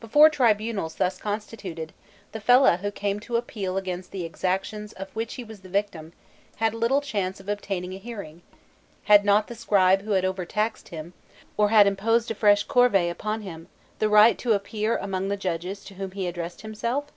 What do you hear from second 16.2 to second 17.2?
addressed himself?